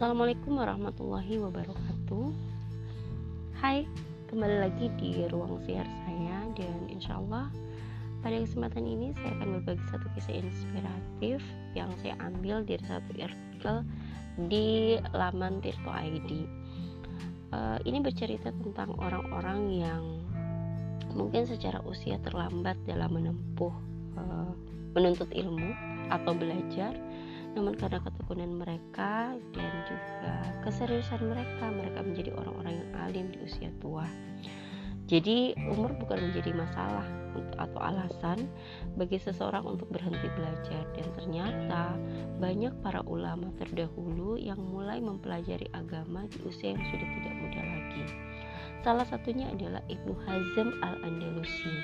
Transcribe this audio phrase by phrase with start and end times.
[0.00, 2.32] Assalamualaikum warahmatullahi wabarakatuh.
[3.60, 3.84] Hai,
[4.32, 7.52] kembali lagi di ruang siar saya Dan insya Allah
[8.24, 11.44] pada kesempatan ini saya akan berbagi satu kisah inspiratif
[11.76, 13.76] Yang saya ambil dari satu artikel
[14.48, 16.48] di laman Tirto ID
[17.52, 20.02] uh, Ini bercerita tentang orang-orang yang
[21.12, 23.74] mungkin secara usia terlambat dalam menempuh
[24.16, 24.48] uh,
[24.96, 25.76] menuntut ilmu
[26.08, 26.96] atau belajar
[27.54, 33.70] namun karena ketekunan mereka dan juga keseriusan mereka mereka menjadi orang-orang yang alim di usia
[33.82, 34.06] tua
[35.10, 37.02] jadi umur bukan menjadi masalah
[37.58, 38.46] atau alasan
[38.94, 41.84] bagi seseorang untuk berhenti belajar dan ternyata
[42.38, 48.04] banyak para ulama terdahulu yang mulai mempelajari agama di usia yang sudah tidak muda lagi.
[48.86, 51.74] Salah satunya adalah Ibnu Hazm al-Andalusi.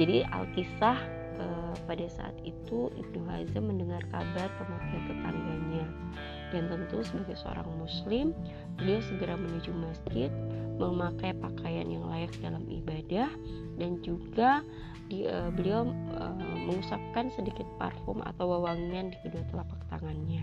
[0.00, 0.98] Jadi Alkisah
[1.84, 5.86] pada saat itu Ibnu Hazm mendengar kabar kematian tetangganya
[6.54, 8.32] dan tentu sebagai seorang muslim
[8.80, 10.30] beliau segera menuju masjid
[10.80, 13.28] memakai pakaian yang layak dalam ibadah
[13.76, 14.64] dan juga
[15.06, 15.86] di, uh, beliau
[16.18, 16.34] uh,
[16.66, 20.42] mengusapkan sedikit parfum atau wewangian di kedua telapak tangannya.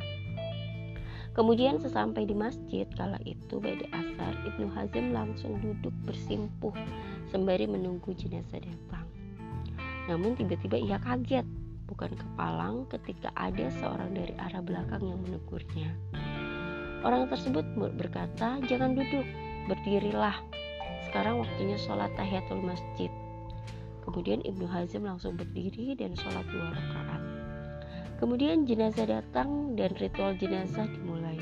[1.34, 6.74] Kemudian sesampai di masjid kala itu pada asar Ibnu Hazm langsung duduk bersimpuh
[7.34, 9.13] sembari menunggu jenazah datang.
[10.08, 11.48] Namun tiba-tiba ia kaget,
[11.88, 15.94] bukan kepalang ketika ada seorang dari arah belakang yang menegurnya.
[17.04, 19.28] Orang tersebut berkata, "Jangan duduk,
[19.68, 20.40] berdirilah.
[21.08, 23.12] Sekarang waktunya sholat tahiyatul masjid."
[24.04, 27.22] Kemudian Ibnu Hazm langsung berdiri dan sholat dua rakaat.
[28.20, 31.40] Kemudian jenazah datang dan ritual jenazah dimulai.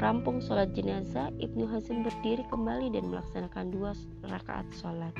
[0.00, 3.92] Rampung sholat jenazah, Ibnu Hazm berdiri kembali dan melaksanakan dua
[4.24, 5.12] rakaat sholat.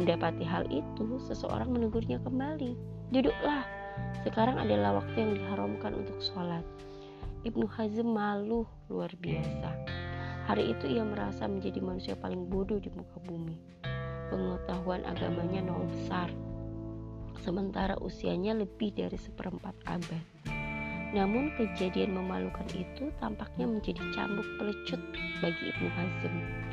[0.00, 2.72] Mendapati hal itu, seseorang menegurnya kembali.
[3.12, 3.68] Duduklah,
[4.24, 6.64] sekarang adalah waktu yang diharamkan untuk sholat.
[7.44, 9.68] Ibnu Hazm malu luar biasa.
[10.48, 13.60] Hari itu ia merasa menjadi manusia paling bodoh di muka bumi.
[14.32, 16.32] Pengetahuan agamanya nol besar,
[17.44, 20.24] sementara usianya lebih dari seperempat abad.
[21.12, 25.02] Namun kejadian memalukan itu tampaknya menjadi cambuk pelecut
[25.44, 26.69] bagi Ibnu Hazm.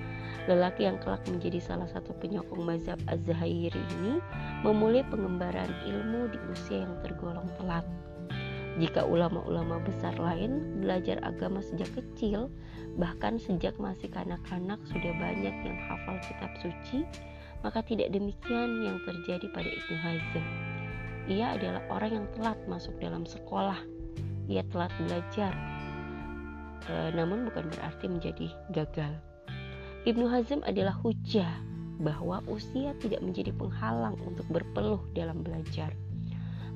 [0.47, 4.24] Lelaki yang kelak menjadi salah satu penyokong mazhab Az-Zahiri ini
[4.63, 7.84] memulai pengembaraan ilmu di usia yang tergolong telat.
[8.80, 12.47] Jika ulama-ulama besar lain belajar agama sejak kecil,
[12.96, 17.03] bahkan sejak masih kanak-kanak sudah banyak yang hafal kitab suci,
[17.66, 20.46] maka tidak demikian yang terjadi pada Ibnu Hazm.
[21.28, 23.84] Ia adalah orang yang telat masuk dalam sekolah.
[24.47, 25.52] Ia telat belajar,
[26.88, 29.26] e, namun bukan berarti menjadi gagal.
[30.07, 31.51] Ibnu Hazm adalah hujah
[32.00, 35.91] bahwa usia tidak menjadi penghalang untuk berpeluh dalam belajar.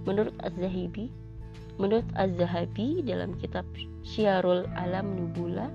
[0.04, 1.08] Menurut Az-Zahibi,
[1.80, 3.64] menurut Az-Zahabi dalam kitab
[4.04, 5.72] Syiarul Alam Nubula,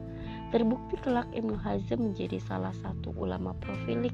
[0.53, 4.13] terbukti kelak Ibnu Hazm menjadi salah satu ulama profilik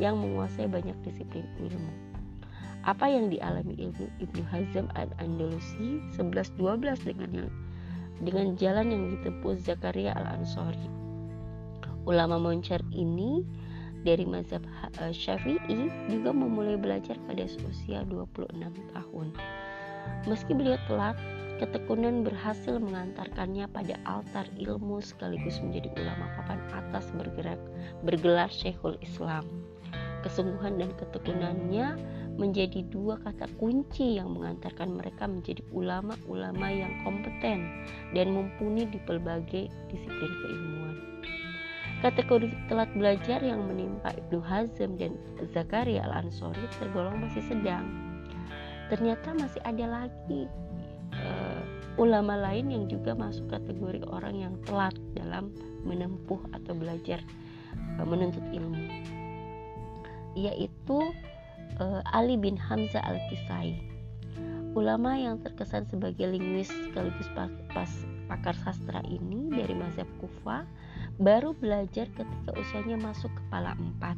[0.00, 1.92] yang menguasai banyak disiplin ilmu.
[2.88, 7.52] Apa yang dialami ilmu Ibnu Hazm al-Andalusi 11-12 dengan
[8.24, 10.98] dengan jalan yang ditempuh Zakaria al-Ansori
[12.08, 13.44] Ulama Moncer ini
[14.00, 14.64] dari mazhab
[15.04, 18.48] eh, Syafi'i juga memulai belajar pada usia 26
[18.96, 19.36] tahun.
[20.24, 21.20] Meski beliau telat,
[21.60, 27.60] ketekunan berhasil mengantarkannya pada altar ilmu sekaligus menjadi ulama papan atas bergerak
[28.00, 29.44] bergelar Syekhul Islam.
[30.24, 32.00] Kesungguhan dan ketekunannya
[32.40, 37.68] menjadi dua kata kunci yang mengantarkan mereka menjadi ulama-ulama yang kompeten
[38.16, 40.96] dan mumpuni di berbagai disiplin keilmuan.
[41.98, 45.18] Kategori telat belajar yang menimpa Ibnu Hazm dan
[45.50, 47.90] Zakaria al-Ansori tergolong masih sedang.
[48.86, 50.46] Ternyata masih ada lagi
[51.10, 51.62] uh,
[51.98, 55.50] ulama lain yang juga masuk kategori orang yang telat dalam
[55.82, 57.18] menempuh atau belajar
[57.98, 58.78] uh, menuntut ilmu.
[60.38, 60.98] Yaitu
[61.82, 63.74] uh, Ali bin Hamzah al-Kisai.
[64.78, 67.26] Ulama yang terkesan sebagai linguis sekaligus
[68.30, 70.62] pakar sastra ini dari mazhab Kufa
[71.18, 74.14] baru belajar ketika usianya masuk kepala empat.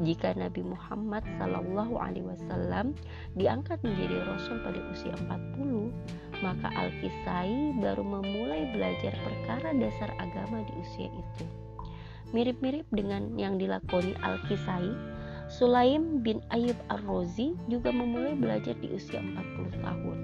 [0.00, 2.96] Jika Nabi Muhammad Sallallahu Alaihi Wasallam
[3.36, 5.92] diangkat menjadi Rasul pada usia 40,
[6.40, 11.44] maka Al-Kisai baru memulai belajar perkara dasar agama di usia itu.
[12.32, 14.96] Mirip-mirip dengan yang dilakoni Al-Kisai,
[15.52, 20.18] Sulaim bin Ayub Ar-Rozi juga memulai belajar di usia 40 tahun.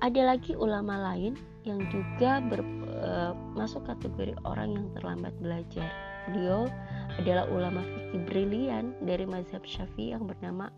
[0.00, 1.34] Ada lagi ulama lain
[1.64, 3.10] yang juga ber, e,
[3.56, 5.88] masuk kategori orang yang terlambat belajar.
[6.30, 6.68] Beliau
[7.18, 10.72] adalah ulama fikih brilian dari mazhab Syafi'i yang bernama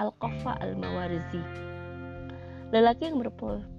[0.00, 1.72] Al-Qafa Al-Mawarzi.
[2.74, 3.22] Lelaki yang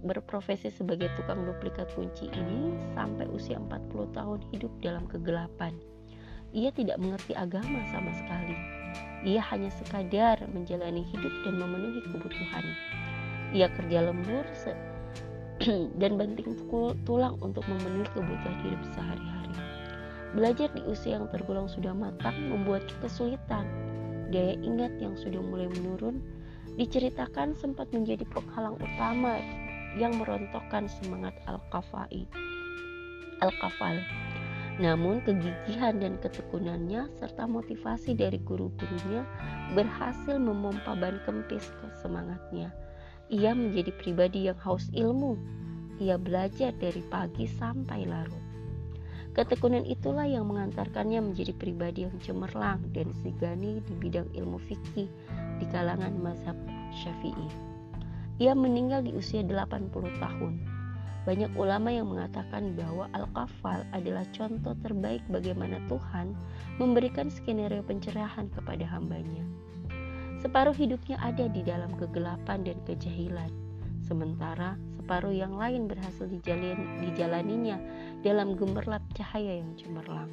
[0.08, 5.76] berprofesi sebagai tukang duplikat kunci ini sampai usia 40 tahun hidup dalam kegelapan.
[6.56, 8.56] Ia tidak mengerti agama sama sekali.
[9.28, 12.66] Ia hanya sekadar menjalani hidup dan memenuhi kebutuhan.
[13.52, 14.48] Ia kerja lembur
[16.02, 16.56] dan banting
[17.08, 19.56] tulang untuk memenuhi kebutuhan hidup sehari-hari.
[20.36, 23.64] Belajar di usia yang tergolong sudah matang membuat kesulitan.
[24.36, 26.20] Daya ingat yang sudah mulai menurun
[26.76, 29.40] diceritakan sempat menjadi penghalang utama
[29.96, 32.28] yang merontokkan semangat Al-Kafai.
[33.40, 34.04] Al-Kafal.
[34.76, 39.24] Namun kegigihan dan ketekunannya serta motivasi dari guru-gurunya
[39.72, 42.76] berhasil memompa ban kempis ke semangatnya.
[43.34, 45.34] Ia menjadi pribadi yang haus ilmu.
[45.98, 48.46] Ia belajar dari pagi sampai larut.
[49.36, 55.12] Ketekunan itulah yang mengantarkannya menjadi pribadi yang cemerlang dan sigani di bidang ilmu fikih
[55.60, 56.56] di kalangan mazhab
[56.96, 57.50] Syafi'i.
[58.40, 59.92] Ia meninggal di usia 80
[60.22, 60.54] tahun.
[61.26, 66.38] Banyak ulama yang mengatakan bahwa Al-Kafal adalah contoh terbaik bagaimana Tuhan
[66.78, 69.42] memberikan skenario pencerahan kepada hambanya.
[70.46, 73.50] Separuh hidupnya ada di dalam kegelapan dan kejahilan,
[74.06, 76.30] sementara separuh yang lain berhasil
[77.02, 77.82] dijalaninya
[78.22, 80.30] dalam gemerlap cahaya yang cemerlang.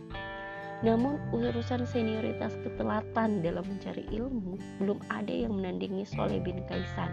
[0.85, 7.08] Namun urusan senioritas ketelatan dalam mencari ilmu belum ada yang menandingi Soleh bin Kaisan.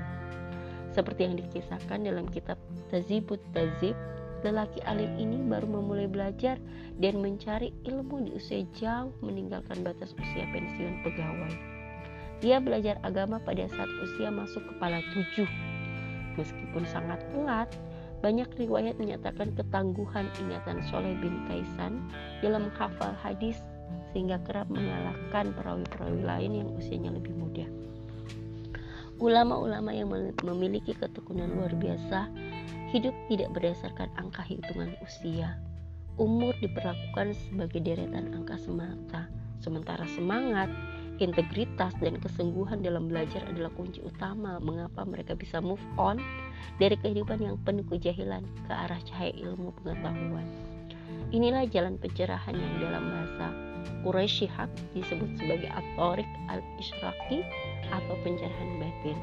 [0.91, 2.59] Seperti yang dikisahkan dalam kitab
[2.91, 3.95] Tazibut Tazib,
[4.43, 6.59] lelaki alim ini baru memulai belajar
[6.99, 11.78] dan mencari ilmu di usia jauh meninggalkan batas usia pensiun pegawai.
[12.39, 15.49] Dia belajar agama pada saat usia masuk kepala tujuh.
[16.39, 17.67] Meskipun sangat telat,
[18.23, 21.99] banyak riwayat menyatakan ketangguhan ingatan Soleh bin Kaisan
[22.39, 23.59] dalam menghafal hadis
[24.11, 27.67] sehingga kerap mengalahkan perawi-perawi lain yang usianya lebih muda.
[29.19, 30.07] Ulama-ulama yang
[30.47, 32.31] memiliki ketekunan luar biasa
[32.95, 35.59] hidup tidak berdasarkan angka hitungan usia.
[36.15, 39.27] Umur diperlakukan sebagai deretan angka semata,
[39.59, 40.71] sementara semangat,
[41.21, 46.19] integritas, dan kesungguhan dalam belajar adalah kunci utama mengapa mereka bisa move on
[46.79, 50.47] dari kehidupan yang penuh kejahilan ke arah cahaya ilmu pengetahuan.
[51.29, 53.53] Inilah jalan pencerahan yang dalam bahasa
[54.01, 57.43] Quraisy Shihab disebut sebagai atorik al-ishraqi
[57.91, 59.17] atau pencerahan batin.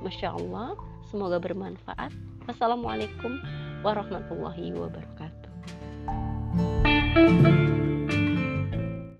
[0.00, 0.72] Masya Allah,
[1.10, 2.12] semoga bermanfaat.
[2.48, 3.36] Wassalamualaikum
[3.84, 5.50] warahmatullahi wabarakatuh.